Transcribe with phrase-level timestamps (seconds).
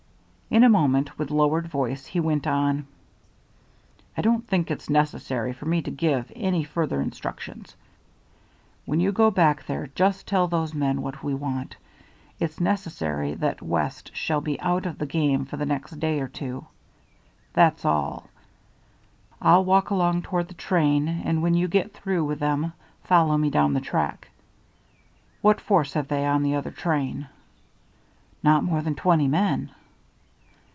[0.53, 2.85] In a moment, with lowered voice he went on:
[4.17, 7.73] "I don't think it's necessary for me to give any further instructions.
[8.85, 11.77] When you go back there just tell those men what we want.
[12.37, 16.27] It's necessary that West shall be out of the game for the next day or
[16.27, 16.65] two,
[17.53, 18.27] that's all.
[19.41, 22.73] I'll walk along toward the train, and when you get through with them
[23.05, 24.29] follow me down the track.
[25.41, 27.29] What force have they on the other train?"
[28.43, 29.71] "Not more than twenty men."